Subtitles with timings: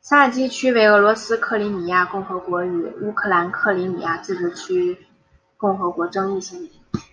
[0.00, 4.98] 萨基区为俄罗斯克里米亚共和国与乌克兰克里米亚自治
[5.56, 7.04] 共和国争议性的一个区。